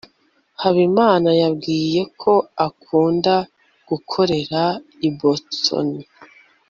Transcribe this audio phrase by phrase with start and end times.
[0.61, 2.33] habimana yambwiye ko
[2.67, 3.35] akunda
[3.89, 4.61] gukorera
[5.07, 5.87] i boston